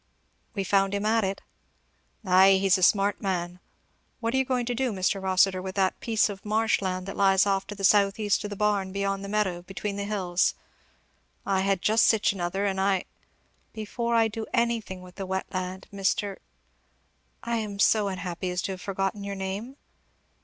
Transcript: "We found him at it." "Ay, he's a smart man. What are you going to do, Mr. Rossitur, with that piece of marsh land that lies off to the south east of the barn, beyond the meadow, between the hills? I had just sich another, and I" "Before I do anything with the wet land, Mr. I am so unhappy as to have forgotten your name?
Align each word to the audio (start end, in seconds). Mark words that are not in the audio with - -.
"We 0.55 0.63
found 0.63 0.95
him 0.95 1.05
at 1.05 1.23
it." 1.23 1.43
"Ay, 2.25 2.53
he's 2.59 2.79
a 2.79 2.81
smart 2.81 3.21
man. 3.21 3.59
What 4.19 4.33
are 4.33 4.37
you 4.37 4.45
going 4.45 4.65
to 4.65 4.73
do, 4.73 4.91
Mr. 4.91 5.21
Rossitur, 5.21 5.61
with 5.61 5.75
that 5.75 5.99
piece 5.99 6.27
of 6.27 6.43
marsh 6.43 6.81
land 6.81 7.05
that 7.05 7.15
lies 7.15 7.45
off 7.45 7.67
to 7.67 7.75
the 7.75 7.83
south 7.83 8.17
east 8.17 8.43
of 8.43 8.49
the 8.49 8.55
barn, 8.55 8.91
beyond 8.91 9.23
the 9.23 9.29
meadow, 9.29 9.61
between 9.61 9.97
the 9.97 10.05
hills? 10.05 10.55
I 11.45 11.59
had 11.59 11.83
just 11.83 12.07
sich 12.07 12.33
another, 12.33 12.65
and 12.65 12.81
I" 12.81 13.05
"Before 13.73 14.15
I 14.15 14.27
do 14.27 14.47
anything 14.55 15.03
with 15.03 15.17
the 15.17 15.27
wet 15.27 15.45
land, 15.53 15.85
Mr. 15.93 16.37
I 17.43 17.57
am 17.57 17.77
so 17.77 18.07
unhappy 18.07 18.49
as 18.49 18.63
to 18.63 18.71
have 18.71 18.81
forgotten 18.81 19.23
your 19.23 19.35
name? 19.35 19.77